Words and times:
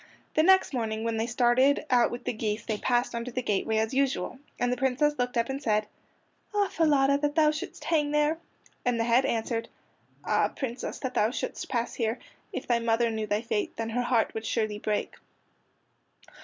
The 0.33 0.41
next 0.41 0.73
morning 0.73 1.03
when 1.03 1.17
they 1.17 1.27
started 1.27 1.85
out 1.91 2.09
with 2.09 2.23
the 2.23 2.33
geese 2.33 2.65
they 2.65 2.79
passed 2.79 3.13
under 3.13 3.29
the 3.29 3.43
gateway 3.43 3.77
as 3.77 3.93
usual, 3.93 4.39
and 4.59 4.73
the 4.73 4.77
Princess 4.77 5.13
looked 5.19 5.37
up 5.37 5.47
and 5.47 5.61
said: 5.61 5.85
"Ah, 6.55 6.69
Falada, 6.71 7.19
that 7.19 7.35
thou 7.35 7.51
shouldst 7.51 7.83
hang 7.83 8.09
there!" 8.09 8.39
And 8.83 8.99
the 8.99 9.03
head 9.03 9.25
answered: 9.25 9.69
"Ah, 10.25 10.47
Princess, 10.47 10.97
that 10.97 11.13
thou 11.13 11.29
shouldst 11.29 11.69
pass 11.69 11.93
here! 11.93 12.17
If 12.51 12.65
thy 12.65 12.79
mother 12.79 13.11
knew 13.11 13.27
thy 13.27 13.43
fate, 13.43 13.77
Then 13.77 13.91
her 13.91 14.01
heart 14.01 14.33
would 14.33 14.47
surely 14.47 14.79
break." 14.79 15.17